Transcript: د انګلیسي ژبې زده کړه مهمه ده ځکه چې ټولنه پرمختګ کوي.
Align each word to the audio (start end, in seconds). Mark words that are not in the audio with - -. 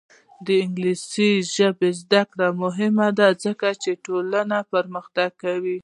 د 0.45 0.47
انګلیسي 0.63 1.31
ژبې 1.55 1.89
زده 2.01 2.21
کړه 2.31 2.47
مهمه 2.63 3.07
ده 3.19 3.27
ځکه 3.43 3.67
چې 3.81 3.91
ټولنه 4.05 4.57
پرمختګ 4.73 5.29
کوي. 5.43 5.77